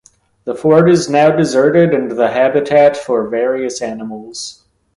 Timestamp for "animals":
3.83-4.63